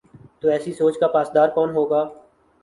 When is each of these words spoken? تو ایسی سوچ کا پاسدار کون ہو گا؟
تو 0.39 0.47
ایسی 0.49 0.73
سوچ 0.73 0.97
کا 0.99 1.07
پاسدار 1.07 1.47
کون 1.49 1.69
ہو 1.75 1.85
گا؟ 1.85 2.03